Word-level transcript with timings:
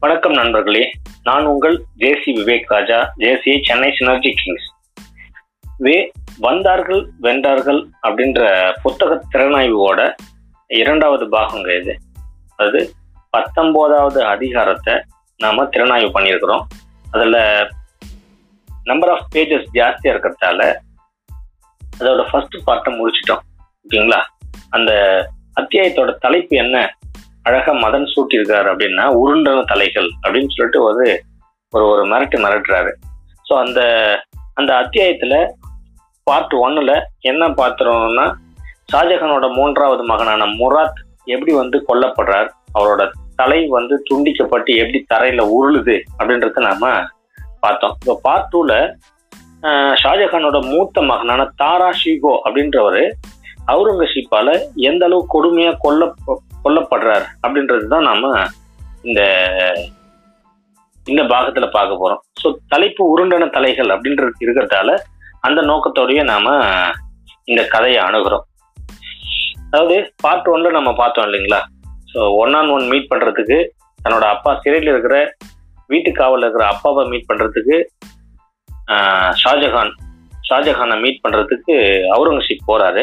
வணக்கம் 0.00 0.32
நண்பர்களே 0.32 0.92
நான் 1.22 1.44
உங்கள் 1.44 1.84
JC 1.98 2.26
Vivek 2.26 2.66
Raja 2.66 3.12
JC 3.18 3.62
Chennai 3.62 3.96
synergy 4.00 4.32
kings 4.34 4.66
way 5.78 6.12
வந்தார்கள் 6.38 7.10
வென்றார்கள் 7.22 7.80
அப்படின்ற 8.02 8.70
புத்தக 8.82 9.22
திறனாய்வோட 9.32 10.14
இரண்டாவது 10.66 11.28
பாகங்க 11.28 11.80
இது. 11.80 11.98
அது 12.56 12.94
பத்தொம்போதாவது 13.36 14.18
அதிகாரத்தை 14.18 14.94
நாம் 15.36 15.72
திறனாய்வு 15.72 16.10
பண்ணியிருக்கிறோம். 16.14 16.62
அதில் 17.10 17.70
நம்பர் 18.84 19.10
ஆஃப் 19.10 19.26
பேஜஸ் 19.34 19.66
ஜாஸ்தியாக 19.74 20.14
இருக்கிறதால 20.14 20.76
அதோட 22.00 22.28
ஃபர்ஸ்ட் 22.30 22.56
பார்ட்டை 22.66 23.00
முடிச்சிட்டோம். 23.00 23.44
ஓகேங்களா? 23.84 24.22
அந்த 24.70 24.92
அத்தியாயத்தோட 25.60 26.16
தலைப்பு 26.18 26.56
என்ன? 26.56 26.94
அழகா 27.48 27.72
மதன் 27.82 28.10
சூட்டியிருக்காரு 28.14 28.68
அப்படின்னா 28.72 29.04
உருண்டன 29.20 29.64
தலைகள் 29.72 30.08
அப்படின்னு 30.22 30.54
சொல்லிட்டு 30.56 30.80
ஒரு 30.88 31.04
ஒரு 31.72 31.84
ஒரு 31.92 32.02
மிரட்டு 32.10 32.36
மிரட்டுறாரு. 32.44 32.92
ஸோ 33.48 33.54
அந்த 33.64 33.80
அந்த 34.54 34.70
அத்தியாயத்துல 34.82 35.34
பார்ட் 36.26 36.54
ஒன்னுல 36.64 36.92
என்ன 37.30 37.42
பார்த்துறோம்னா 37.60 38.26
ஷாஜஹானோட 38.92 39.46
மூன்றாவது 39.56 40.02
மகனான 40.10 40.42
முராத் 40.60 41.00
எப்படி 41.34 41.52
வந்து 41.60 41.78
கொல்லப்படுறார் 41.88 42.48
அவரோட 42.74 43.02
தலை 43.40 43.58
வந்து 43.76 43.94
துண்டிக்கப்பட்டு 44.08 44.70
எப்படி 44.82 44.98
தரையில 45.12 45.42
உருளுது 45.56 45.96
அப்படின்றத 46.18 46.62
நாம 46.66 46.92
பார்த்தோம். 47.64 47.94
இப்போ 48.00 48.14
பார்ட் 48.26 48.50
டூல 48.52 48.72
ஷாஜஹானோட 50.02 50.58
மூத்த 50.72 51.02
மகனான 51.10 51.46
தாரா 51.62 51.90
ஷிகோ 52.00 52.34
அப்படின்றவர் 52.44 53.02
அவுரங்கசீப்பால 53.72 54.48
எந்த 54.88 55.04
அளவு 55.08 55.22
கொடுமையா 55.34 55.72
கொல்ல 55.84 56.02
கொல்லப்படுறார் 56.64 57.26
அப்படின்றது 57.44 57.86
தான் 57.94 58.08
நாம 58.10 58.32
இந்த 59.08 59.20
இந்த 61.06 61.22
பாகத்துல 61.32 61.66
பார்க்க 61.76 62.00
போறோம். 62.00 62.22
ஸோ 62.40 62.48
தலைப்பு 62.72 63.02
உருண்டன 63.12 63.44
தலைகள் 63.56 63.90
அப்படின்றது 63.94 64.44
இருக்கிறதால 64.44 64.96
அந்த 65.46 65.60
நோக்கத்தோடய 65.70 66.22
நாம 66.32 66.56
இந்த 67.50 67.62
கதையை 67.74 68.00
அணுகிறோம். 68.06 68.44
அதாவது 69.70 69.96
பார்ட் 70.24 70.50
ஒன்ல 70.54 70.70
நம்ம 70.76 70.90
பார்த்தோம் 71.00 71.26
இல்லைங்களா? 71.28 71.60
So 72.12 72.20
one 72.42 72.54
on 72.58 72.72
one 72.74 72.86
meet 72.92 73.10
பண்றதுக்கு 73.12 73.58
தன்னோட 74.04 74.24
அப்பா 74.34 74.50
சிறையில் 74.64 74.92
இருக்கிற 74.92 75.16
வீட்டு 75.92 76.10
காவலில் 76.20 76.44
இருக்கிற 76.46 76.66
அப்பாவை 76.74 77.02
மீட் 77.12 77.28
பண்றதுக்கு 77.30 77.76
ஷாஜஹான் 79.42 79.92
ஷாஜஹானை 80.48 80.96
மீட் 81.04 81.22
பண்றதுக்கு 81.24 81.74
அவுரங்கசீப் 82.14 82.68
போறாரு. 82.70 83.02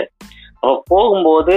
அப்போ 0.59 0.75
போகும்போது 0.91 1.55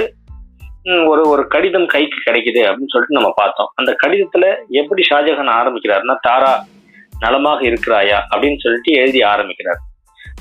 ஒரு 1.10 1.22
ஒரு 1.28 1.46
கடிதம் 1.46 1.86
கைக்கு 1.86 2.18
கிடைக்குது 2.26 2.60
அப்படின்னு 2.68 2.92
சொல்லிட்டு 2.92 3.18
நம்ம 3.18 3.30
பார்த்தோம். 3.36 3.70
அந்த 3.74 3.96
கடிதத்துல 4.02 4.44
எப்படி 4.70 5.02
ஷாஜஹான் 5.10 5.52
ஆரம்பிக்கிறாருன்னா 5.60 6.16
தாரா 6.26 6.52
நலமாக 7.20 7.60
இருக்கிறாயா? 7.70 8.18
அப்படின்னு 8.32 8.58
சொல்லிட்டு 8.62 8.92
எழுதி 8.92 9.22
ஆரம்பிக்கிறார். 9.22 9.80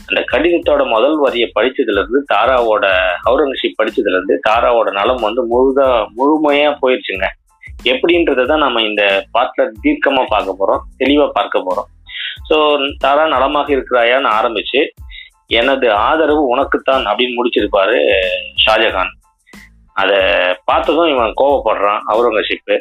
அந்த 0.09 0.21
கடிதத்தோட 0.31 0.81
முதல் 0.85 1.17
வரியை 1.17 1.51
படிச்சதுல 1.55 2.01
இருந்து 2.01 2.19
தாராவோட 2.33 2.85
அவுரங்கசீப் 3.29 3.77
படிச்சதுல 3.79 4.17
இருந்து 4.17 4.35
தாராவோட 4.49 4.91
நலம் 4.91 5.25
வந்து 5.27 5.41
முழுதா 5.53 5.87
முழுமையா 6.17 6.69
போயிடுச்சுங்க 6.81 7.27
எப்படின்றத 7.91 8.45
தான் 8.45 8.63
நம்ம 8.65 8.81
இந்த 8.81 9.03
பாட்டுல 9.35 9.65
தீர்க்கமா 9.83 10.23
பார்க்க 10.29 10.59
போறோம் 10.59 10.83
தெளிவா 11.01 11.27
பார்க்க 11.29 11.67
போறோம். 11.67 11.89
ஸோ 12.49 12.55
தாரா 12.97 13.25
நலமாக 13.27 13.67
இருக்கிறாயான்னு 13.75 14.29
ஆரம்பிச்சு 14.39 14.81
எனது 15.47 15.91
ஆதரவு 16.07 16.41
உனக்குத்தான் 16.53 17.03
அப்படின்னு 17.05 17.37
முடிச்சிருப்பாரு 17.37 17.97
ஷாஜகான். 18.65 19.11
அதை 20.01 20.17
பார்த்ததும் 20.69 21.11
இவன் 21.13 21.37
கோவப்படுறான். 21.41 22.01
அவுரங்கசீப்பு 22.11 22.75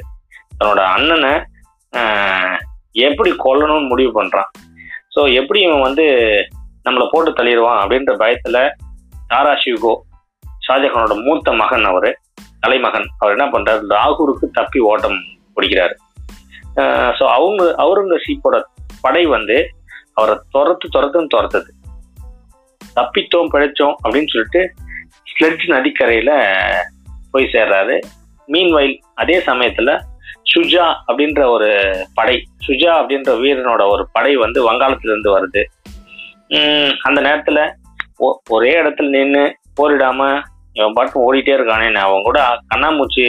தன்னோட 0.58 0.80
அண்ணனை 0.94 1.34
எப்படி 3.06 3.30
கொல்லணும்னு 3.44 3.90
முடிவு 3.92 4.12
பண்ணுறான் 4.18 4.50
ஸோ 5.14 5.20
எப்படி 5.40 5.58
இவன் 5.66 5.86
வந்து 5.86 6.04
நம்மளை 6.86 7.06
போட்டு 7.12 7.30
தள்ளிடுவான் 7.30 7.80
அப்படின்ற 7.82 8.12
பயத்தில் 8.22 8.60
தாரா 9.30 9.52
ஷிவ்கோ 9.62 9.92
ஷாஜஹானோட 10.66 11.14
மூத்த 11.24 11.52
மகன் 11.60 11.86
அவர் 11.90 12.10
தலைமகன். 12.64 13.06
அவர் 13.18 13.34
என்ன 13.36 13.46
பண்ணுறாரு 13.54 13.82
லாகூருக்கு 13.92 14.46
தப்பி 14.58 14.80
ஓட்டம் 14.90 15.18
பிடிக்கிறார். 15.56 15.94
ஸோ 17.18 17.24
அவங்க 17.36 17.62
அவுரங்கசீப்போட 17.84 18.56
படை 19.04 19.22
வந்து 19.34 19.56
அவரை 20.18 20.34
துரத்து 20.54 20.86
துரத்துன்னு 20.96 21.32
துரத்துது. 21.34 21.70
தப்பித்தோம் 22.96 23.50
பிழைச்சோம் 23.54 23.96
அப்படின்னு 24.02 24.32
சொல்லிட்டு 24.34 24.62
ஸ்லெட்ஜ் 25.30 25.64
நதிக்கரையில் 25.74 26.34
போய் 27.30 27.50
சேர்றாரு. 27.52 28.00
மீன்வயல் 28.48 28.98
அதே 29.14 29.38
சமயத்துல 29.38 30.00
சுஜா 30.54 30.94
அப்படின்ற 31.08 31.48
ஒரு 31.48 31.92
படை 32.14 32.46
சுஜா 32.68 32.90
அப்படின்ற 33.00 33.30
வீரனோட 33.42 33.88
ஒரு 33.88 34.08
படை 34.12 34.36
வந்து 34.36 34.72
வங்காளத்திலிருந்து 34.72 35.38
வருது. 35.38 35.62
அந்த 37.02 37.20
நேரத்துல 37.20 37.72
ஒரே 38.48 38.82
இடத்துல 38.82 39.08
நின்று 39.08 39.58
போரிடாம 39.80 40.42
இவன் 40.72 40.92
பாட்டு 40.92 41.34
ஓடிட்டே 41.34 41.54
இருக்கானே 41.58 41.92
அவன் 41.94 42.22
கூட 42.22 42.42
கண்ணாமூச்சி 42.74 43.24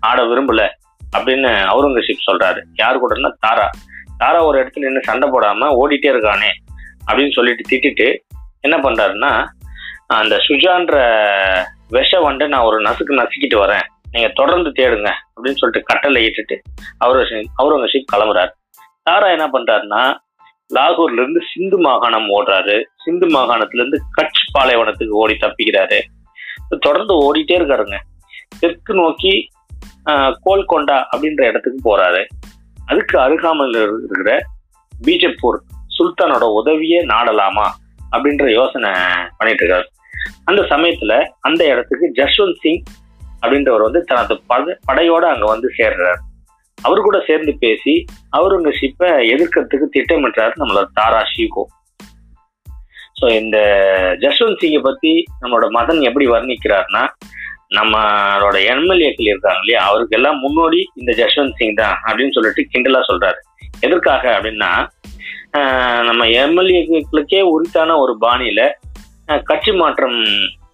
ஆட 0.00 0.22
விரும்பல 0.22 0.68
அப்படின்னு 1.16 1.50
அவுரங்கசீப் 1.72 2.26
சொல்றாரு. 2.26 2.62
யாரு 2.74 2.98
கூடன்னா 2.98 3.32
தாரா. 3.40 3.70
தாரா 4.18 4.44
ஒரு 4.44 4.62
இடத்துல 4.62 4.78
நின்று 4.78 5.02
சண்டை 5.02 5.28
போடாம 5.28 5.62
ஓடிட்டே 5.82 6.10
இருக்கானே 6.10 6.50
அப்படின்னு 7.06 7.32
சொல்லிட்டு 7.32 7.76
திட்டிட்டு 7.76 8.16
என்ன 8.60 8.76
பண்றாருன்னா 8.76 9.46
அந்த 10.06 10.36
சுஜான்ற 10.48 10.94
விஷ 11.90 12.20
வந்து 12.20 12.48
நான் 12.48 12.66
ஒரு 12.68 12.78
நசுக்கு 12.80 13.12
நசுக்கிட்டு 13.20 13.56
வரேன். 13.62 13.86
நீங்க 14.10 14.30
தொடர்ந்து 14.34 14.70
தேடுங்க 14.70 15.08
அப்படின்னு 15.08 15.58
சொல்லிட்டு 15.60 15.82
கட்டளை 15.82 16.20
இட்டுட்டு 16.26 16.56
அவுரங்கசீப் 17.04 17.52
அவுரங்கசீப் 17.62 18.10
கிளம்புறாரு. 18.12 18.50
தாரா 19.02 19.28
என்ன 19.30 19.46
பண்றாருன்னா 19.48 20.02
லாகூர்ல 20.74 21.12
இருந்து 21.12 21.40
சிந்து 21.52 21.78
மாகாணம் 21.78 22.26
ஓடுறாரு. 22.36 22.82
சிந்து 23.04 23.26
மாகாணத்துல 23.26 23.80
இருந்து 23.80 24.00
கட்ச் 24.16 24.44
பாலைவனத்துக்கு 24.54 25.14
ஓடி 25.22 25.36
தப்பிக்கிறாரு. 25.40 25.98
தொடர்ந்து 26.80 27.14
ஓடிட்டே 27.22 27.56
இருக்காருங்க. 27.58 27.96
தெற்கு 28.60 28.94
நோக்கி 28.94 29.48
கோல்கொண்டா 30.46 30.96
அப்படின்ற 31.16 31.42
இடத்துக்கு 31.42 31.80
போறாரு. 31.86 32.22
அதுக்கு 32.86 33.18
அருகாமல் 33.18 33.68
இருக்கிற 33.68 34.38
பீஜப்பூர் 35.06 35.58
சுல்தானோட 35.96 36.44
உதவியே 36.60 37.00
நாடலாமா 37.04 37.66
அப்படின்ற 38.12 38.52
யோசனை 38.52 38.90
பண்ணிட்டு 39.38 39.64
இருக்காரு. 39.66 39.86
அந்த 40.50 40.60
சமயத்துல 40.72 41.12
அந்த 41.48 41.62
இடத்துக்கு 41.72 42.06
ஜஸ்வந்த் 42.20 42.60
சிங் 42.64 42.82
அப்படின்றவர் 43.42 43.86
வந்து 43.86 44.00
தனது 44.10 44.34
பட 44.50 44.76
படையோட 44.88 45.24
அங்க 45.34 45.46
வந்து 45.52 45.68
சேர்றாரு. 45.78 46.20
அவர் 46.78 47.06
கூட 47.06 47.18
சேர்ந்து 47.28 47.52
பேசி 47.64 47.94
அவுரங்கசீப்பை 48.38 49.08
எதிர்க்கிறதுக்கு 49.32 49.86
திட்டமிட்டாரு 49.96 50.54
நம்மளோட 50.60 50.86
தாரா 50.98 51.22
ஷீகோ. 51.32 51.64
ஸோ 53.18 53.26
இந்த 53.40 53.58
ஜஸ்வந்த் 54.22 54.60
சிங்கை 54.60 54.80
பத்தி 54.86 55.12
நம்மளோட 55.40 55.66
மதன் 55.76 56.00
எப்படி 56.08 56.26
வர்ணிக்கிறார்னா 56.34 57.02
நம்மளோட 57.76 58.56
எம்எல்ஏக்கள் 58.74 59.30
இருக்காங்க 59.32 59.60
இல்லையா 59.64 59.80
அவருக்கு 59.88 60.16
எல்லாம் 60.18 60.38
முன்னோடி 60.44 60.80
இந்த 61.00 61.12
ஜஸ்வந்த் 61.20 61.58
சிங் 61.58 61.76
தான் 61.82 61.98
அப்படின்னு 62.06 62.34
சொல்லிட்டு 62.36 62.62
கிண்டலா 62.72 63.02
சொல்றாரு. 63.10 63.38
எதற்காக 63.86 64.24
அப்படின்னா 64.36 64.70
நம்ம 66.08 66.22
எம்எல்ஏக்களுக்கே 66.44 67.42
உரித்தான 67.54 67.96
ஒரு 67.98 68.14
பாணியில 68.24 68.62
கட்சி 69.38 69.72
மாற்றம் 69.72 70.18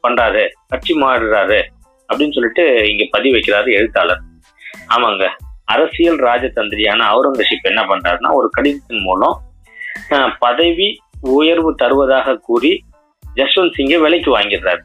பண்றாரு 0.03 0.43
கட்சி 0.69 0.95
மாறுறாரு 1.01 1.61
அப்படின்னு 2.09 2.33
சொல்லிட்டு 2.33 2.91
இங்க 2.91 3.05
பதிவு 3.11 3.35
வைக்கிறாரு 3.37 3.71
எழுத்தாளர். 3.73 4.23
ஆமாங்க. 4.89 5.27
அரசியல் 5.65 6.19
ராஜதந்திரியான 6.19 7.07
அவுரங்கசீப் 7.13 7.71
என்ன 7.71 7.83
பண்றாருன்னா 7.83 8.33
ஒரு 8.33 8.49
கடிதத்தின் 8.51 9.01
மூலம் 9.01 9.37
பதவி 10.39 10.89
உயர்வு 11.21 11.75
தருவதாக 11.75 12.37
கூறி 12.37 12.85
ஜஸ்வந்த் 13.35 13.77
சிங்கை 13.79 13.99
விலைக்கு 14.01 14.31
வாங்கிடுறாரு. 14.39 14.83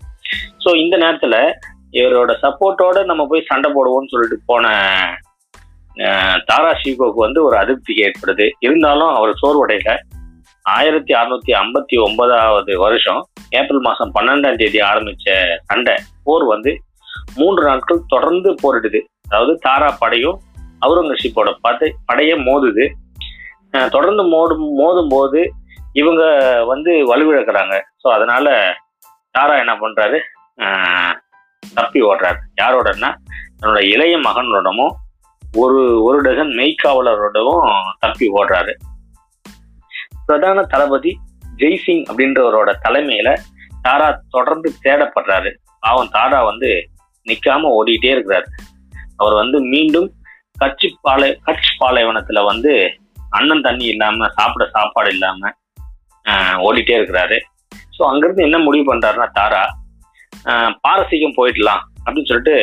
ஸோ 0.63 0.69
இந்த 0.75 0.97
நேரத்துல 0.97 1.35
இவரோட 1.91 2.31
சப்போர்ட்டோட 2.41 3.05
நம்ம 3.05 3.27
போய் 3.27 3.47
சண்டை 3.47 3.69
போடுவோம்னு 3.71 4.11
சொல்லிட்டு 4.11 4.39
போன 4.45 4.65
தாரா 6.45 6.71
ஷிகோக்கு 6.81 7.21
வந்து 7.25 7.43
ஒரு 7.43 7.57
அதிருப்தி 7.57 7.93
ஏற்படுது. 7.93 8.49
இருந்தாலும் 8.59 9.07
அவர் 9.07 9.39
சோர்வடையில. 9.41 9.91
ஆயிரத்தி 10.65 11.13
அறுநூத்தி 11.13 11.51
ஐம்பத்தி 11.61 11.95
ஒன்பதாவது 12.05 12.73
வருஷம் 12.77 13.21
ஏப்ரல் 13.59 13.83
மாசம் 13.87 14.11
பன்னெண்டாம் 14.15 14.59
தேதி 14.61 14.79
ஆரம்பிச்ச 14.79 15.35
சண்டை 15.69 15.95
போர் 16.23 16.43
வந்து 16.43 16.71
மூன்று 17.35 17.63
நாட்கள் 17.67 18.07
தொடர்ந்து 18.07 18.49
போரிடுது. 18.63 18.99
அதாவது 19.25 19.53
தாரா 19.57 19.89
படையும் 19.99 20.37
அவுரங்கசீப்போட 20.85 21.49
படை 21.61 21.89
படைய 22.11 22.31
மோதுது. 22.47 22.85
தொடர்ந்து 23.89 24.23
மோடும் 24.23 24.65
மோதும் 24.79 25.11
போது 25.15 25.41
இவங்க 25.93 26.23
வந்து 26.71 26.91
வலுவிழக்கிறாங்க. 27.11 27.75
ஸோ 28.03 28.07
அதனால 28.07 28.75
தாரா 29.31 29.55
என்ன 29.57 29.73
பண்றாரு? 29.73 30.19
தப்பி 31.75 31.99
ஓடுறாரு. 32.01 32.39
யாரோடனா 32.61 33.09
தன்னோட 33.59 33.81
இளைய 33.93 34.15
மகனோடமும் 34.17 34.93
ஒரு 35.43 35.79
ஒரு 36.03 36.17
டசன் 36.21 36.53
மெய்க்காவலரோடவும் 36.59 37.65
தப்பி 37.99 38.27
ஓடுறாரு. 38.29 38.73
பிரதான 40.27 40.59
தளபதி 40.73 41.11
ஜெய்சிங் 41.61 42.03
அப்படின்றவரோட 42.09 42.69
தலைமையில 42.85 43.29
தாரா 43.85 44.07
தொடர்ந்து 44.35 44.69
தேடப்படுறாரு. 44.85 45.49
பாவம் 45.83 46.11
தாரா 46.15 46.39
வந்து 46.49 46.69
நிக்காம 47.27 47.69
ஓடிட்டே 47.77 48.11
இருக்கிறாரு. 48.15 48.47
அவர் 49.21 49.35
வந்து 49.41 49.57
மீண்டும் 49.73 50.07
கட்சி 50.61 50.87
பாலை 51.05 51.29
கட்ச் 51.47 51.69
பாலைவனத்துல 51.81 52.39
வந்து 52.51 52.71
அண்ணன் 53.37 53.65
தண்ணி 53.67 53.85
இல்லாம 53.93 54.27
சாப்பிட 54.37 54.63
சாப்பாடு 54.75 55.09
இல்லாம 55.15 55.51
ஓடிட்டே 56.67 56.95
இருக்கிறாரு. 56.99 57.37
ஸோ 57.95 58.01
அங்கிருந்து 58.09 58.47
என்ன 58.47 58.57
முடிவு 58.65 58.85
பண்றாருன்னா 58.91 59.27
தாரா 59.39 59.63
பாரசீகம் 60.85 61.37
போயிடலாம் 61.39 61.83
அப்படின்னு 62.03 62.29
சொல்லிட்டு 62.31 62.55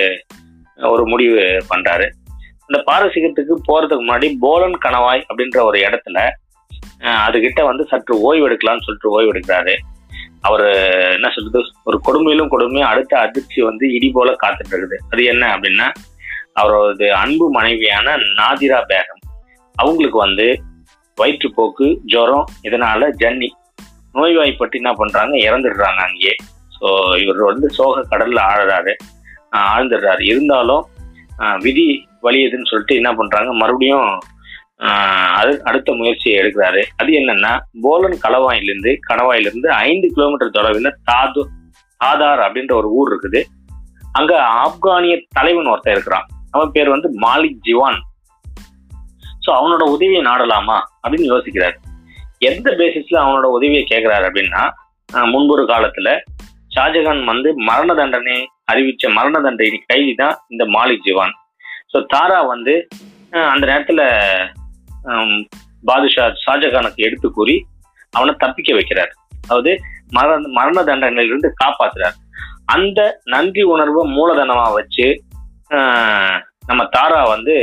ஒரு 0.79 1.03
முடிவு 1.13 1.41
பண்றாரு. 1.73 2.07
இந்த 2.69 2.79
பாரசீகத்துக்கு 2.89 3.55
போறதுக்கு 3.69 4.03
முன்னாடி 4.05 4.29
போலன் 4.45 4.79
கணவாய் 4.85 5.23
அப்படின்ற 5.29 5.59
ஒரு 5.69 5.79
இடத்துல 5.87 6.19
அதுகிட்ட 7.27 7.61
வந்து 7.71 7.85
சற்று 7.93 8.15
ஓய்வு 8.29 8.47
எடுக்கலாம்னு 8.49 8.87
சொல்லிட்டு 8.87 9.15
ஓய்வு 9.17 9.33
எடுக்கிறாரு 9.33 9.75
அவர் 10.49 10.65
என்ன 11.17 11.29
சொல்றது? 11.35 11.61
ஒரு 11.89 11.99
கொடுமையிலும் 12.07 12.51
கொடுமையும் 12.53 12.91
அடுத்த 12.91 13.15
அதிர்ச்சி 13.25 13.61
வந்து 13.69 13.85
இடி 13.97 14.09
போல 14.17 14.33
காத்துட்டு 14.43 14.75
இருக்குது 14.75 14.99
அது 15.13 15.23
என்ன 15.33 15.45
அப்படின்னா 15.55 15.87
அவரது 16.61 17.07
அன்பு 17.23 17.47
மனைவியான 17.57 18.17
நாதிரா 18.41 18.79
பேகம். 18.93 19.23
அவங்களுக்கு 19.77 20.19
வந்து 20.27 20.47
வயிற்றுப்போக்கு 21.19 21.87
ஜுரம் 22.13 22.49
இதனால 22.67 23.11
ஜன்னி. 23.23 23.51
நோய்வாய்ப்பட்டு 24.19 24.79
என்ன 24.81 24.91
பண்றாங்க? 25.01 25.35
இறந்துடுறாங்க 25.49 26.01
அங்கேயே. 26.09 26.35
ஸோ 26.77 26.89
இவர் 27.23 27.41
வந்து 27.51 27.69
சோக 27.77 28.05
கடல்ல 28.13 28.41
ஆழுறாரு. 28.51 28.93
ஆழ்ந்துடுறாரு. 29.67 30.23
இருந்தாலும் 30.33 30.85
விதி 31.65 31.87
வலியுதுன்னு 32.27 32.71
சொல்லிட்டு 32.71 32.99
என்ன 33.01 33.11
பண்றாங்க? 33.21 33.51
மறுபடியும் 33.63 34.09
அது 35.41 35.53
அடுத்த 35.69 35.93
முயற்சியை 36.01 36.35
எடுக்கிறாரு. 36.41 36.83
அது 37.01 37.11
என்னன்னா 37.21 37.53
போலன் 37.85 38.19
கலவாயிலிருந்து 38.25 38.91
கணவாயிலிருந்து 39.09 39.69
ஐந்து 39.87 40.09
கிலோமீட்டர் 40.17 40.57
தொலைவில் 40.57 40.97
தாது 41.11 41.43
தாதார் 42.01 42.43
அப்படின்ற 42.47 42.73
ஒரு 42.81 42.91
ஊர் 42.99 43.09
இருக்குது. 43.13 43.41
அங்க 44.19 44.33
ஆப்கானிய 44.65 45.15
தலைவன் 45.39 45.71
ஒருத்தன் 45.73 45.97
இருக்கிறான். 45.97 46.27
அவன் 46.55 46.73
பேர் 46.77 46.95
வந்து 46.95 47.09
மாலிக் 47.25 47.59
ஜிவான். 47.67 47.99
ஸோ 49.45 49.51
அவனோட 49.59 49.83
உதவியை 49.95 50.23
நாடலாமா 50.29 50.79
அப்படின்னு 51.03 51.33
யோசிக்கிறார். 51.33 51.77
எந்த 52.51 52.69
பேசிஸ்ல 52.81 53.19
அவனோட 53.25 53.47
உதவியை 53.57 53.83
கேட்கிறாரு 53.93 54.27
அப்படின்னா 54.29 54.63
முன்பொரு 55.33 55.63
காலத்துல 55.73 56.09
ஷாஜகான் 56.75 57.23
வந்து 57.33 57.51
மரண 57.69 57.91
தண்டனை 58.01 58.39
அறிவிச்ச 58.73 59.13
மரண 59.19 59.37
தண்டனை 59.47 59.79
கைதி 59.93 60.15
தான் 60.23 60.37
இந்த 60.53 60.65
மாலிக் 60.77 61.07
ஜிவான். 61.07 61.35
ஸோ 61.93 62.01
தாரா 62.15 62.41
வந்து 62.53 62.75
அந்த 63.53 63.65
நேரத்துல 63.71 64.03
பாதுஷா 65.89 66.25
ஷாஜகானுக்கு 66.45 67.01
எடுத்து 67.09 67.29
கூறி 67.39 67.57
அவனை 68.17 68.33
தப்பிக்க 68.43 68.71
வைக்கிறார். 68.79 69.13
அதாவது 69.43 69.73
மரண 70.17 70.49
மரண 70.59 70.79
தண்டனையிலிருந்து 70.89 71.51
காப்பாத்துறார். 71.63 72.17
அந்த 72.75 73.01
நன்றி 73.35 73.63
உணர்வை 73.75 74.03
மூலதனமா 74.17 74.67
வச்சு 74.79 75.07
நம்ம 76.69 76.83
தாரா 76.95 77.21
வந்து 77.35 77.55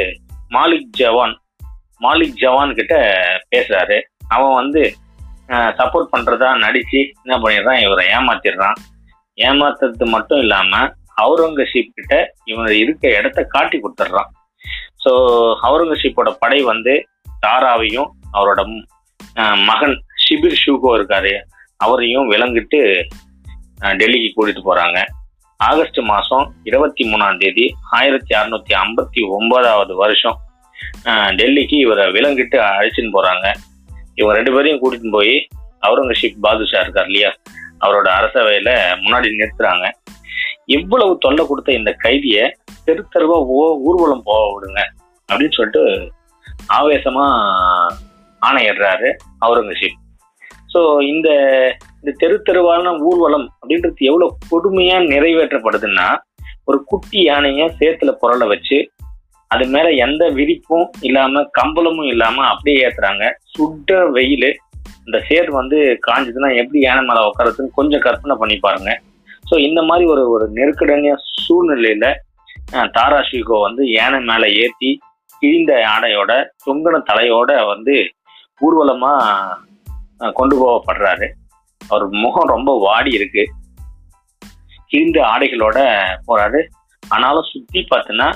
மாலிக் 0.56 0.92
ஜவான் 1.00 1.36
மாலிக் 2.06 2.40
ஜவான் 2.44 2.78
கிட்ட 2.80 2.94
பேசுறாரு. 3.54 3.98
அவன் 4.36 4.56
வந்து 4.62 4.82
சப்போர்ட் 5.80 6.14
பண்றதா 6.14 6.50
நடிச்சு 6.64 7.00
என்ன 7.24 7.36
பண்ணிடுறான் 7.44 7.82
இவரை 7.86 8.04
ஏமாத்திடுறான். 8.18 8.78
ஏமாத்துறது 9.38 10.06
மட்டும் 10.16 10.42
இல்லாம 10.44 10.82
அவுரங்கசீப் 11.24 11.96
கிட்ட 11.98 12.14
இவன் 12.52 12.72
இருக்க 12.84 13.04
இடத்த 13.20 13.40
காட்டி 13.56 13.78
கொடுத்துட்றான். 13.80 14.32
ஸோ 15.04 15.12
அவுரங்கசீப்போட 15.68 16.30
படை 16.44 16.60
வந்து 16.72 16.94
தாராவையும் 17.46 18.10
அவரோட 18.34 18.62
மகன் 19.66 20.04
ஷிபிர் 20.24 20.56
ஷூகோ 20.66 20.90
இருக்காரு 20.92 21.42
அவரையும் 21.78 22.32
விலங்கிட்டு 22.32 23.04
டெல்லிக்கு 23.82 24.32
கூட்டிட்டு 24.38 24.62
போறாங்க. 24.66 25.04
ஆகஸ்ட் 25.58 26.00
மாதம் 26.00 26.54
இருபத்தி 26.64 27.14
மூணாம் 27.14 27.40
தேதி 27.40 27.76
ஆயிரத்தி 27.92 28.36
அறுநூத்தி 28.38 28.74
ஐம்பத்தி 28.74 29.30
ஒன்பதாவது 29.30 29.96
வருஷம் 29.96 30.38
டெல்லிக்கு 31.06 31.74
இவரை 31.74 32.12
விலங்கிட்டு 32.12 32.58
அழைச்சின்னு 32.58 33.10
போறாங்க. 33.14 33.54
இவங்க 34.14 34.36
ரெண்டு 34.36 34.52
பேரையும் 34.52 34.80
கூட்டிட்டு 34.80 35.12
போய் 35.12 35.48
அவுரங்கசீப் 35.82 36.36
பாதுஷா 36.42 36.80
இருக்கார் 36.80 37.06
இல்லையா 37.06 37.34
அவரோட 37.82 38.08
அரசவையில 38.20 38.70
முன்னாடி 39.00 39.28
நிறுத்துறாங்க. 39.32 39.92
இவ்வளவு 40.66 41.18
தொல்லை 41.18 41.46
கொடுத்த 41.48 41.72
இந்த 41.72 41.96
கைதிய 42.04 42.52
தெரு 42.86 43.06
தெருவா 43.16 43.38
ஓ- 43.46 43.78
ஊர்வலம் 43.78 44.22
போக 44.24 44.60
விடுங்க 44.60 44.80
அப்படின்னு 45.32 45.52
சொல்லிட்டு 45.52 46.12
ஆவேசமா 46.74 47.26
ஆணையிடுறாரு 48.42 49.10
அவுரங்கசீப். 49.46 50.00
ஸோ 50.74 50.80
இந்த 51.04 51.28
இந்த 52.00 52.12
தெரு 52.22 52.36
தெருவான 52.42 52.92
ஊர்வலம் 53.10 53.48
அப்படின்றது 53.60 54.08
எவ்வளவு 54.10 54.38
கொடுமையா 54.52 54.98
நிறைவேற்றப்படுதுன்னா 55.14 56.08
ஒரு 56.66 56.78
குட்டி 56.84 57.20
யானைய 57.28 57.66
சேத்துல 57.80 58.12
புரள 58.22 58.44
வச்சு 58.48 58.78
அது 59.52 59.66
மேல 59.68 59.88
எந்த 60.06 60.24
விரிப்பும் 60.30 60.88
இல்லாம 61.08 61.44
கம்பளமும் 61.60 62.10
இல்லாம 62.14 62.38
அப்படியே 62.46 62.78
ஏத்துறாங்க. 62.86 63.26
சுட்ட 63.56 63.98
வெயில் 64.16 64.50
இந்த 65.06 65.18
சேர் 65.30 65.50
வந்து 65.52 65.78
காஞ்சதுன்னா 66.08 66.50
எப்படி 66.62 66.80
யானை 66.80 67.02
மேல 67.06 67.26
உட்காரதுன்னு 67.30 67.78
கொஞ்சம் 67.80 68.04
கற்பனை 68.06 68.36
பண்ணி 68.42 68.58
பாருங்க. 68.58 68.92
ஸோ 69.50 69.56
இந்த 69.68 69.80
மாதிரி 69.84 70.06
ஒரு 70.14 70.24
ஒரு 70.30 70.46
நெருக்கடியான 70.58 71.18
சூழ்நிலையில 71.46 72.06
தாராஷிகோ 72.68 72.92
தாரா 72.98 73.20
ஷிகோ 73.30 73.58
வந்து 73.68 73.84
யானை 73.92 74.20
மேல 74.30 74.44
ஏத்தி 74.64 74.90
கிழிந்த 75.40 75.74
ஆடையோட 75.74 76.46
தொங்கின 76.66 77.02
தலையோட 77.14 77.68
வந்து 77.68 78.14
ஊர்வலமா 78.62 79.14
கொண்டு 80.34 80.56
போகப்படுறாரு. 80.60 81.32
அவர் 81.88 82.08
முகம் 82.08 82.48
ரொம்ப 82.48 82.80
வாடி 82.80 83.14
இருக்கு. 83.14 83.52
கிழிந்த 84.88 85.22
ஆடைகளோட 85.22 86.04
போறாரு. 86.28 86.68
ஆனாலும் 87.10 87.44
சுத்தி 87.44 87.86
பார்த்தீங்கன்னா 87.90 88.34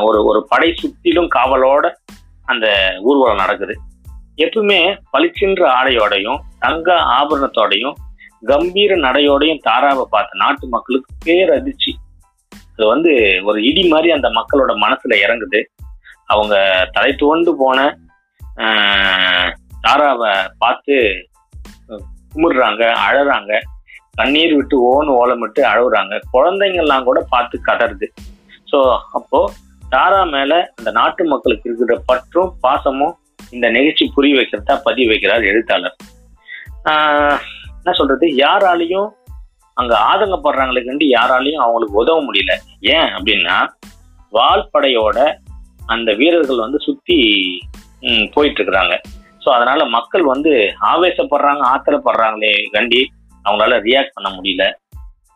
ஒரு 0.00 0.24
ஒரு 0.24 0.46
படை 0.48 0.74
சுத்திலும் 0.82 1.28
காவலோட 1.34 1.94
அந்த 2.44 2.96
ஊர்வலம் 3.02 3.36
நடக்குது. 3.36 3.80
எப்பவுமே 4.36 4.98
பளிச்சின்ற 5.12 5.62
ஆடையோடையும் 5.80 6.38
தங்க 6.58 6.94
ஆபரணத்தோடையும் 6.94 7.94
கம்பீர 8.42 8.96
நடையோடையும் 8.96 9.60
தாராவை 9.70 10.04
பார்த்த 10.10 10.28
நாட்டு 10.32 10.68
மக்களுக்கு 10.68 11.14
பேரதிர்ச்சி. 11.24 11.92
அது 12.78 12.86
வந்து 12.94 13.12
ஒரு 13.50 13.58
இடி 13.68 13.82
மாதிரி 13.92 14.08
அந்த 14.16 14.28
மக்களோட 14.36 14.72
மனசுல 14.82 15.14
இறங்குது. 15.24 15.60
அவங்க 16.32 16.54
தலை 16.96 17.10
துவண்டு 17.20 17.52
போன 17.62 17.78
தாராவை 19.84 20.30
பார்த்து 20.62 20.94
கும்பிடுறாங்க 22.32 22.82
அழறாங்க. 23.06 23.52
கண்ணீர் 24.18 24.54
விட்டு 24.58 24.76
ஓன்னு 24.90 25.16
ஓலமிட்டு 25.20 25.60
அழுகுறாங்க. 25.70 26.14
குழந்தைங்கள்லாம் 26.34 27.06
கூட 27.08 27.18
பார்த்து 27.32 27.58
கதறுது. 27.68 28.06
ஸோ 28.70 28.78
அப்போ 29.18 29.40
தாரா 29.94 30.22
மேல 30.34 30.52
அந்த 30.78 30.90
நாட்டு 31.00 31.24
மக்களுக்கு 31.32 31.68
இருக்கிற 31.68 31.96
பற்றும் 32.10 32.50
பாசமும் 32.64 33.14
இந்த 33.56 33.66
நிகழ்ச்சி 33.76 34.06
புரிய 34.16 34.34
வைக்கிறதா 34.38 34.76
பதிவு 34.88 35.10
வைக்கிறார் 35.12 35.48
எழுத்தாளர். 35.50 35.96
என்ன 37.78 37.92
சொல்றது? 38.00 38.26
யாராலையும் 38.44 39.08
அங்க 39.80 39.94
ஆதங்கப்படுறாங்களே 40.10 40.80
கண்டு 40.86 41.04
யாராலையும் 41.16 41.62
அவங்களுக்கு 41.64 42.00
உதவ 42.02 42.18
முடியல. 42.28 42.52
ஏன் 42.94 43.08
அப்படின்னா 43.16 43.56
வால்படையோட 44.32 45.18
அந்த 45.92 46.10
வீரர்கள் 46.20 46.64
வந்து 46.64 46.78
சுத்தி 46.86 47.18
போயிட்டு 48.34 48.58
இருக்கிறாங்க 48.58 48.94
ஸோ 49.44 49.48
அதனால 49.56 49.80
மக்கள் 49.94 50.24
வந்து 50.32 50.52
ஆவேசப்படுறாங்க 50.90 51.62
ஆத்திரப்படுறாங்களே 51.72 52.52
கண்டி 52.74 53.00
அவங்களால 53.44 53.76
ரியாக்ட் 53.86 54.14
பண்ண 54.16 54.28
முடியல. 54.36 54.64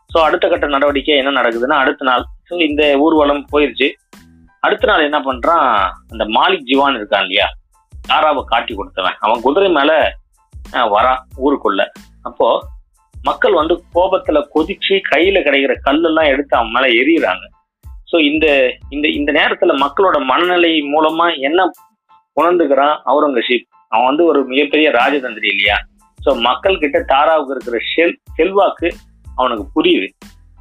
ஸோ 0.09 0.17
அடுத்த 0.27 0.45
கட்ட 0.47 0.65
நடவடிக்கை 0.73 1.15
என்ன 1.21 1.31
நடக்குதுன்னா 1.39 1.77
அடுத்த 1.83 2.05
நாள் 2.09 2.23
ஸோ 2.49 2.59
இந்த 2.67 2.83
ஊர்வலம் 3.05 3.41
போயிருச்சு. 3.53 3.87
அடுத்த 4.63 4.85
நாள் 4.89 5.07
என்ன 5.07 5.19
பண்றான் 5.27 5.65
அந்த 6.11 6.23
மாலிக் 6.35 6.67
ஜிவான் 6.69 6.97
இருக்கான் 6.99 7.25
இல்லையா? 7.25 7.47
தாராவை 7.93 8.41
காட்டி 8.51 8.73
கொடுத்தவன். 8.75 9.17
அவன் 9.25 9.43
குதிரை 9.45 9.69
மேல 9.77 9.91
வரான் 10.95 11.21
ஊருக்குள்ள. 11.45 11.81
அப்போ 12.29 12.47
மக்கள் 13.23 13.53
வந்து 13.53 13.75
கோபத்துல 13.95 14.39
கொதிச்சு 14.55 14.95
கையில 15.11 15.37
கிடைக்கிற 15.39 15.73
கல்லெல்லாம் 15.85 16.31
எடுத்து 16.31 16.57
அவன் 16.57 16.71
மேல 16.71 16.87
எறிகிறாங்க 17.01 17.45
ஸோ 18.11 18.19
இந்த 18.21 18.47
இந்த 18.89 19.07
இந்த 19.07 19.31
நேரத்துல 19.31 19.73
மக்களோட 19.83 20.17
மனநிலை 20.25 20.71
மூலமா 20.81 21.39
என்ன 21.39 21.61
உணர்ந்துக்கிறான் 22.37 22.95
அவுரங்கசீப்? 23.05 23.65
அவன் 23.87 24.05
வந்து 24.05 24.23
ஒரு 24.25 24.39
மிகப்பெரிய 24.45 24.91
ராஜதந்திரி 24.91 25.47
இல்லையா? 25.49 25.77
ஸோ 26.25 26.39
மக்கள் 26.39 26.77
கிட்ட 26.77 26.99
தாராவுக்கு 26.99 27.51
இருக்கிற 27.51 27.77
செல் 27.95 28.19
செல்வாக்கு 28.35 28.89
அவனுக்கு 29.35 29.65
புரியுது. 29.75 30.07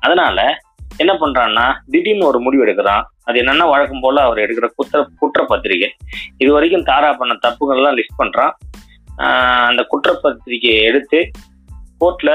அதனால 0.00 0.38
என்ன 0.96 1.12
பண்றான்னா 1.12 1.66
திடீர்னு 1.90 2.26
ஒரு 2.26 2.40
முடிவு 2.40 2.64
எடுக்கிறான். 2.66 3.04
அது 3.24 3.36
என்னன்னா 3.40 3.66
வழக்கம் 3.68 4.00
போல 4.00 4.22
அவர் 4.22 4.38
எடுக்கிற 4.38 4.68
குற்ற 4.76 5.08
குற்றப்பத்திரிகை. 5.20 5.88
இது 6.38 6.52
வரைக்கும் 6.52 6.82
தாரா 6.82 7.12
பண்ண 7.12 7.34
தப்புகள்லாம் 7.46 7.98
லிஸ்ட் 7.98 8.20
பண்றான். 8.22 8.52
அந்த 9.68 9.82
குற்றப்பத்திரிகையை 9.92 10.80
எடுத்து 10.82 11.30
கோர்ட்ல 12.00 12.30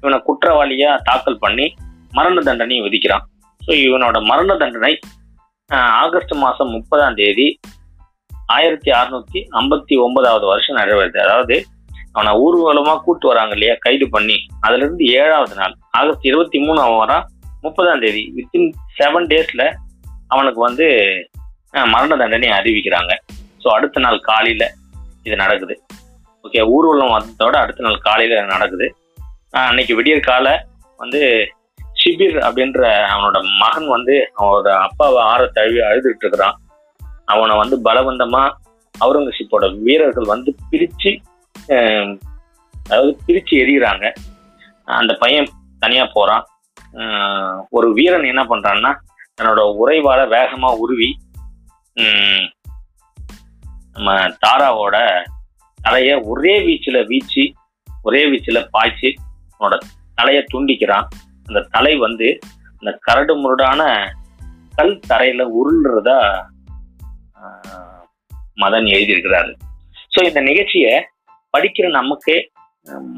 இவனை 0.00 0.18
குற்றவாளியா 0.28 0.90
தாக்கல் 1.02 1.42
பண்ணி 1.44 1.74
மரண 2.10 2.40
தண்டனையை 2.40 2.82
விதிக்கிறான். 2.86 3.24
ஸோ 3.66 3.72
இவனோட 3.86 4.24
மரண 4.24 4.56
தண்டனை 4.56 4.92
ஆகஸ்ட் 6.02 6.34
மாதம் 6.34 6.70
முப்பதாம் 6.70 7.14
தேதி 7.14 7.46
ஆயிரத்தி 8.46 8.90
அறுநூத்தி 8.90 9.40
ஐம்பத்தி 9.60 9.94
ஒன்பதாவது 10.04 10.46
வருஷம் 10.46 10.76
நிறைவேறுது 10.76 11.18
அதாவது 11.18 11.56
அவனை 12.12 12.32
ஊர்வலமா 12.44 12.94
கூட்டு 13.02 13.26
வராங்க 13.28 13.52
இல்லையா? 13.52 13.74
கைது 13.78 14.08
பண்ணி. 14.08 14.36
அதுல 14.60 14.82
இருந்து 14.84 15.04
ஏழாவது 15.04 15.54
நாள் 15.54 15.74
ஆகஸ்ட் 15.90 16.24
இருபத்தி 16.24 16.58
மூணு 16.58 16.80
அவன் 16.80 17.00
வரான் 17.02 17.26
முப்பதாம் 17.60 18.00
தேதி 18.00 18.22
வித்தின் 18.36 18.68
செவன் 18.98 19.28
டேஸ்ல 19.32 19.62
அவனுக்கு 20.28 20.60
வந்து 20.60 20.86
மரண 21.92 22.16
தண்டனை 22.16 22.48
அறிவிக்கிறாங்க. 22.48 23.12
ஸோ 23.62 23.68
அடுத்த 23.68 24.00
நாள் 24.00 24.18
காலையில 24.20 24.64
இது 25.22 25.36
நடக்குது. 25.36 25.74
ஓகே 26.44 26.60
ஊர்வலம் 26.74 27.14
வந்ததோட 27.16 27.56
அடுத்த 27.64 27.84
நாள் 27.86 28.04
காலையில 28.08 28.42
நடக்குது. 28.54 28.86
அன்னைக்கு 29.54 29.92
விடியற் 29.96 30.26
கால 30.28 30.46
வந்து 31.00 31.20
ஷிபிர் 32.00 32.36
அப்படின்ற 32.46 32.80
அவனோட 33.12 33.38
மகன் 33.60 33.86
வந்து 33.86 34.14
அவனோட 34.38 34.68
அப்பாவை 34.86 35.20
ஆற 35.22 35.40
தழுவி 35.46 35.80
அழுதுட்டு 35.80 36.24
இருக்கிறான். 36.24 36.56
அவனை 37.24 37.54
வந்து 37.56 37.76
பலவந்தமா 37.86 38.42
அவுரங்கசீப்போட 38.94 39.64
வீரர்கள் 39.82 40.32
வந்து 40.34 40.50
பிரிச்சு 40.70 41.10
அதாவது 42.86 43.12
பிரிச்சு 43.26 43.54
எறிகிறாங்க. 43.62 44.04
அந்த 44.98 45.12
பையன் 45.14 45.48
தனியா 45.78 46.04
போறான். 46.14 46.44
ஒரு 47.70 47.88
வீரன் 47.92 48.30
என்ன 48.32 48.42
பண்றான்னா 48.44 48.92
தன்னோட 49.36 49.62
உறைவால 49.80 50.20
வேகமா 50.34 50.70
உருவி 50.82 51.10
நம்ம 53.92 54.14
தாராவோட 54.44 54.96
தலைய 55.78 56.12
ஒரே 56.30 56.54
வீச்சுல 56.66 56.98
வீச்சு 57.06 57.44
ஒரே 58.02 58.22
வீச்சுல 58.30 58.58
பாய்ச்சி 58.70 59.10
அவனோட 59.60 59.78
தலையை 60.14 60.44
துண்டிக்கிறான். 60.52 61.06
அந்த 61.44 61.66
தலை 61.70 61.96
வந்து 61.96 62.38
அந்த 62.78 62.98
கரடு 63.00 63.36
முரடான 63.36 64.12
கல் 64.74 65.00
தரையில 65.08 65.46
உருள்றதா 65.60 66.18
மதன் 68.56 68.86
எழுதியிருக்கிறாரு. 68.86 69.54
ஸோ 70.14 70.24
இந்த 70.24 70.40
நிகழ்ச்சியை 70.40 71.04
படிக்கிற 71.58 71.90
நமக்கே 71.90 72.50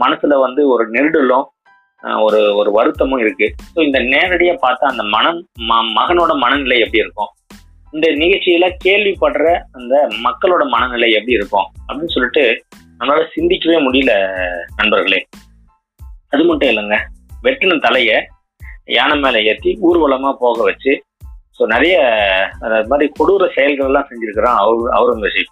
மனசுல 0.00 0.40
வந்து 0.40 0.68
ஒரு 0.68 0.90
நெருடலும் 0.90 1.44
ஒரு 2.23 2.56
ஒரு 2.56 2.73
வருத்தமும் 2.73 3.18
இருக்கு. 3.18 3.54
ஸோ 3.75 3.85
இந்த 3.85 3.99
நேரடியா 3.99 4.56
பார்த்தா 4.62 4.90
அந்த 4.92 5.02
மனம் 5.02 5.49
ம- 5.68 5.92
மகனோட 5.94 6.37
மனநிலை 6.37 6.78
எப்படி 6.78 6.99
இருக்கும்? 6.99 7.28
இந்த 7.92 8.11
நிகழ்ச்சியில 8.11 8.76
கேள்விப்படுற 8.85 9.61
அந்த 9.73 10.09
மக்களோட 10.23 10.68
மனநிலை 10.68 11.11
எப்படி 11.11 11.32
இருக்கும்? 11.32 11.70
அப்படின்னு 11.88 12.06
சொல்லிட்டு 12.06 12.64
நம்மளால 12.99 13.26
சிந்திக்கவே 13.35 13.90
முடியல 13.90 14.12
நண்பர்களே. 14.76 15.26
அது 16.32 16.42
மட்டும் 16.49 16.70
இல்லைங்க. 16.72 16.96
வெட்டின 17.44 17.78
தலையை 17.87 18.16
யானை 18.96 19.16
மேலே 19.25 19.38
ஏற்றி 19.50 19.70
ஊர்வலமாக 19.88 20.34
போக 20.42 20.62
வச்சு 20.68 20.92
ஸோ 21.56 21.66
நிறைய 21.72 21.96
அது 22.64 22.90
மாதிரி 22.90 23.06
கொடூர 23.18 23.46
செயல்களெல்லாம் 23.56 24.08
செஞ்சுருக்கிறான் 24.10 24.10
செஞ்சிருக்கிறான் 24.10 24.58
அவுர் 24.60 24.92
அவுரங்கசீப். 24.99 25.50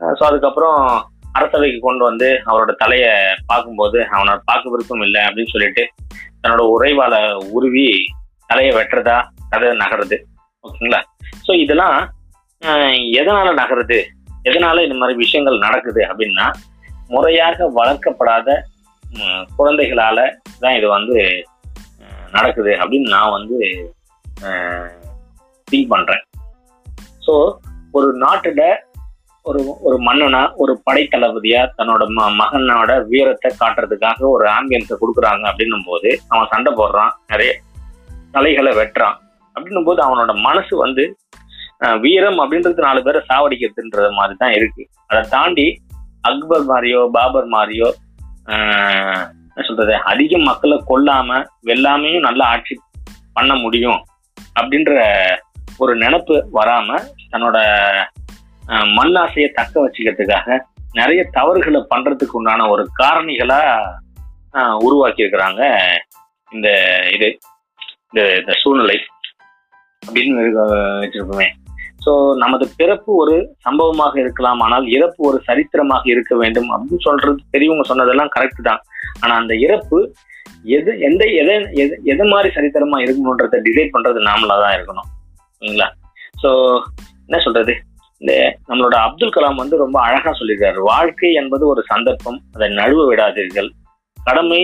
ஸோ 0.00 0.22
அதுக்கப்புறம் 0.28 0.78
அரசவைக்கு 1.32 1.78
கொண்டு 1.80 2.02
வந்து 2.04 2.28
அவரோட 2.50 2.72
தலையை 2.74 3.10
பார்க்கும்போது 3.46 3.98
அவனை 4.14 4.32
பார்க்க 4.44 4.72
விருப்பம் 4.72 5.04
இல்லை 5.06 5.20
அப்படின்னு 5.22 5.52
சொல்லிட்டு 5.54 5.84
தன்னோட 6.42 6.62
உறைவால 6.74 7.14
உருவி 7.56 7.86
தலையை 8.46 8.72
வெட்டுறதா 8.76 9.16
கதை 9.52 9.70
நகருது. 9.84 10.16
ஓகேங்களா? 10.64 11.00
ஸோ 11.46 11.52
இதெல்லாம் 11.64 11.96
எதனால் 12.62 12.98
எதனால 13.20 13.48
நகருது? 13.60 13.98
எதனால 14.44 14.82
இந்த 14.82 14.94
மாதிரி 14.94 15.14
விஷயங்கள் 15.18 15.64
நடக்குது 15.66 16.02
அப்படின்னா 16.10 16.46
முறையாக 17.08 17.66
வளர்க்கப்படாத 17.78 18.48
குழந்தைகளால 19.56 20.18
தான் 20.60 20.76
இது 20.78 20.88
வந்து 20.88 21.16
நடக்குது 22.36 22.72
அப்படின்னு 22.82 23.08
நான் 23.16 23.34
வந்து 23.38 23.58
திங்க் 25.68 25.92
பண்றேன். 25.94 26.22
ஸோ 27.26 27.34
ஒரு 27.98 28.08
நாட்டுல 28.24 28.62
ஒரு 29.46 29.60
ஒரு 29.86 29.96
மன்னனா 30.06 30.40
ஒரு 30.62 30.72
படைத்தளபதியா 30.86 31.60
தன்னோட 31.78 32.02
ம 32.16 32.26
மகனோட 32.40 32.92
வீரத்தை 33.10 33.50
காட்டுறதுக்காக 33.60 34.28
ஒரு 34.34 34.44
ஆம்பியன்ஸை 34.48 34.96
கொடுக்குறாங்க 34.98 35.44
அப்படின்னும் 35.50 35.86
போது 35.86 36.10
அவன் 36.28 36.50
சண்டை 36.52 36.72
போடுறான் 36.72 37.12
நிறைய 37.32 37.52
தலைகளை 38.36 38.72
வெட்டுறான். 38.80 39.16
அப்படின்னும் 39.56 39.88
போது 39.88 40.00
அவனோட 40.06 40.32
மனசு 40.46 40.74
வந்து 40.76 41.04
வீரம் 42.04 42.38
அப்படின்றது 42.42 42.86
நாலு 42.86 43.00
பேரை 43.02 43.20
சாவடிக்கிறதுன்றது 43.30 44.10
மாதிரி 44.18 44.34
தான் 44.42 44.54
இருக்கு. 44.58 44.82
அதை 45.06 45.22
தாண்டி 45.34 45.66
அக்பர் 46.30 46.66
மாதிரியோ 46.70 47.00
பாபர் 47.16 47.48
மாதிரியோ 47.54 47.88
என்ன 48.46 49.64
சொல்றது? 49.66 49.94
அதிக 49.94 50.38
மக்களை 50.38 50.82
கொல்லாம 50.88 51.44
வெல்லாமையும் 51.64 52.20
நல்லா 52.20 52.46
ஆட்சி 52.46 52.80
பண்ண 53.32 53.54
முடியும் 53.54 54.00
அப்படின்ற 54.60 54.92
ஒரு 55.78 55.96
நினப்பு 55.98 56.34
வராம 56.52 56.98
தன்னோட 57.30 57.58
மண்ணாசையை 58.68 59.48
தக்க 59.52 59.74
வச்சுக்கிறதுக்காக 59.86 60.58
நிறைய 60.92 61.24
தவறுகளை 61.30 61.86
பண்றதுக்கு 61.90 62.30
உண்டான 62.30 62.68
ஒரு 62.68 62.88
காரணிகளா 63.02 63.60
உருவாக்கி 64.78 65.24
இருக்கிறாங்க 65.24 65.62
இந்த 66.52 66.68
இது 67.12 67.38
இந்த 68.08 68.52
சூழ்நிலை 68.62 68.98
அப்படின்னு 70.06 70.34
வச்சிருக்கோமே. 71.02 71.48
ஸோ 72.04 72.12
நமது 72.42 72.64
பிறப்பு 72.80 73.10
ஒரு 73.22 73.34
சம்பவமாக 73.66 74.14
இருக்கலாம் 74.22 74.60
ஆனால் 74.66 74.86
இறப்பு 74.96 75.20
ஒரு 75.30 75.38
சரித்திரமாக 75.48 76.10
இருக்க 76.12 76.32
வேண்டும் 76.42 76.70
அப்படின்னு 76.74 77.06
சொல்றது 77.08 77.42
பெரியவங்க 77.54 77.84
சொன்னதெல்லாம் 77.90 78.32
கரெக்ட் 78.36 78.62
தான். 78.68 78.80
ஆனா 79.22 79.34
அந்த 79.42 79.54
இறப்பு 79.66 79.98
எது 80.76 80.90
எந்த 81.08 81.22
எதை 81.40 81.54
எது 81.82 81.94
எதை 82.12 82.24
மாதிரி 82.32 82.48
சரித்திரமா 82.56 82.98
இருக்கணுன்றத 83.04 83.60
டிசைட் 83.68 83.94
பண்றது 83.94 84.20
நாமளா 84.28 84.56
தான் 84.64 84.74
இருக்கணும். 84.78 85.08
சரிங்களா 85.56 85.88
ஸோ 86.42 86.50
என்ன 87.26 87.40
சொல்றது? 87.46 87.74
இந்த 88.22 88.32
நம்மளோட 88.68 88.96
அப்துல் 89.06 89.34
கலாம் 89.36 89.60
வந்து 89.62 89.76
ரொம்ப 89.84 89.96
அழகா 90.06 90.30
சொல்லியிருக்காரு. 90.40 90.80
வாழ்க்கை 90.92 91.30
என்பது 91.40 91.64
ஒரு 91.72 91.82
சந்தர்ப்பம் 91.92 92.38
அதை 92.54 92.68
நழுவ 92.80 93.06
விடாதீர்கள். 93.10 93.70
கடமை 94.18 94.62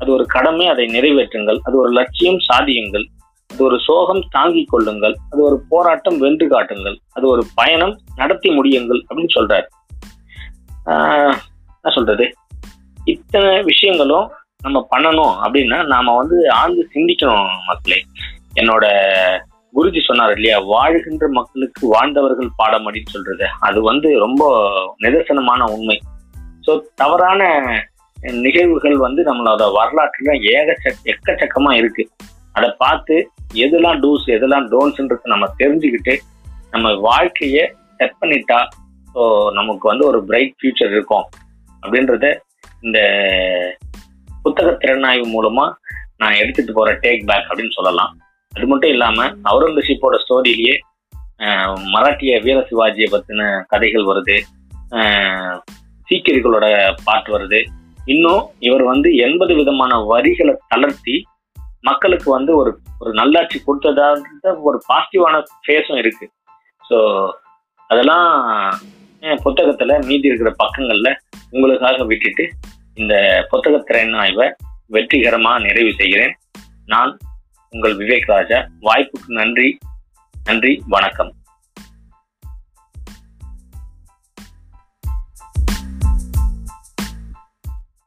அது 0.00 0.10
ஒரு 0.16 0.24
கடமை 0.34 0.66
அதை 0.72 0.84
நிறைவேற்றுங்கள். 0.96 1.58
அது 1.66 1.76
ஒரு 1.82 1.90
லட்சியம் 1.98 2.40
சாதியுங்கள். 2.48 3.06
அது 3.60 3.68
ஒரு 3.68 3.80
சோகம் 3.80 4.24
தாங்கிக் 4.30 4.68
கொள்ளுங்கள். 4.70 5.16
அது 5.30 5.42
ஒரு 5.42 5.62
போராட்டம் 5.68 6.18
வென்று 6.18 6.48
காட்டுங்கள். 6.48 6.98
அது 7.12 7.28
ஒரு 7.28 7.44
பயணம் 7.54 8.00
நடத்தி 8.16 8.50
முடியுங்கள் 8.50 9.04
அப்படின்னு 9.08 9.28
சொல்றாரு. 9.34 9.66
ஆஹ் 10.86 11.34
என்ன 11.82 11.94
சொல்றது? 11.94 12.32
இத்தனை 13.04 13.62
விஷயங்களும் 13.62 14.30
நம்ம 14.62 14.88
பண்ணணும் 14.96 15.34
அப்படின்னா 15.44 15.86
நாம 15.86 16.16
வந்து 16.16 16.50
ஆழ்ந்து 16.50 16.88
சிந்திக்கணும் 16.94 17.48
மக்களே. 17.66 18.04
என்னோட 18.54 18.86
குருஜி 19.74 20.04
சொன்னார் 20.06 20.32
இல்லையா? 20.32 20.58
வாழ்கின்ற 20.58 21.28
மக்களுக்கு 21.28 21.88
வாழ்ந்தவர்கள் 21.88 22.48
பாடம் 22.56 22.90
அப்படின்னு 22.90 23.08
சொல்றது. 23.08 23.46
அது 23.60 23.82
வந்து 23.82 24.18
ரொம்ப 24.18 24.68
நிதர்சனமான 25.00 25.70
உண்மை. 25.70 26.00
ஸோ 26.66 26.80
தவறான 26.94 27.64
நிகழ்வுகள் 28.20 28.96
வந்து 28.96 29.22
நம்மளோட 29.22 29.72
வரலாற்றுல 29.74 30.32
ஏகச்ச 30.32 30.92
எக்கச்சக்கமா 31.04 31.72
இருக்கு. 31.72 32.10
அதை 32.56 32.68
பார்த்து 32.82 33.16
எதெல்லாம் 33.64 33.98
டூஸ் 34.04 34.26
எதெல்லாம் 34.36 34.66
டோன்ஸ்ன்றது 34.72 35.32
நம்ம 35.32 35.46
தெரிஞ்சுக்கிட்டு 35.60 36.14
நம்ம 36.74 36.88
வாழ்க்கைய 37.08 37.58
செட் 37.98 38.18
பண்ணிட்டா 38.20 38.58
ஸோ 39.14 39.22
நமக்கு 39.58 39.84
வந்து 39.90 40.04
ஒரு 40.10 40.18
பிரைட் 40.28 40.54
ஃபியூச்சர் 40.58 40.92
இருக்கும். 40.94 41.26
அப்படின்றத 41.82 42.26
இந்த 42.86 42.98
புத்தக 44.44 44.68
திறனாய்வு 44.82 45.26
மூலமா 45.34 45.64
நான் 46.20 46.38
எடுத்துட்டு 46.42 46.72
போற 46.76 46.90
டேக் 47.04 47.26
பேக் 47.30 47.48
அப்படின்னு 47.50 47.76
சொல்லலாம். 47.78 48.12
அது 48.52 48.66
மட்டும் 48.70 48.92
இல்லாம 48.94 49.26
அவுரங்கசீப்போட 49.50 50.14
ஸ்டோரியிலேயே 50.22 50.76
மராட்டிய 51.94 52.32
வீர 52.44 52.58
சிவாஜியை 52.70 53.08
பத்தின 53.12 53.42
கதைகள் 53.72 54.08
வருது. 54.10 54.36
சீக்கியர்களோட 56.08 56.66
பாட்டு 57.06 57.30
வருது. 57.34 57.60
இன்னும் 58.12 58.42
இவர் 58.66 58.84
வந்து 58.90 59.08
எண்பது 59.26 59.52
விதமான 59.60 59.92
வரிகளை 60.10 60.54
தளர்த்தி 60.72 61.16
மக்களுக்கு 61.80 62.30
வந்து 62.30 62.56
ஒரு 62.56 62.78
ஒரு 62.98 63.12
நல்லாட்சி 63.12 63.62
கொடுத்ததாக 63.64 64.22
ஒரு 64.62 64.82
பாசிட்டிவான 64.88 65.44
ஃபேஸும் 65.66 65.98
இருக்கு. 65.98 66.30
ஸோ 66.90 67.30
அதெல்லாம் 67.86 68.78
என் 69.20 69.38
புத்தகத்துல 69.44 70.06
மீதி 70.06 70.26
இருக்கிற 70.28 70.54
பக்கங்கள்ல 70.64 71.16
உங்களுக்காக 71.50 72.04
விட்டுட்டு 72.04 72.48
இந்த 72.94 73.46
புத்தக 73.50 73.78
திறன் 73.78 74.12
ஆய்வை 74.12 74.52
நிறைவு 74.88 75.92
செய்கிறேன். 75.92 76.36
நான் 76.86 77.18
உங்கள் 77.70 77.96
விவேக் 77.96 78.26
ராஜா. 78.26 78.66
வாய்ப்புக்கு 78.80 79.26
நன்றி. 79.26 79.78
நன்றி. 80.44 80.82
வணக்கம். 80.86 81.34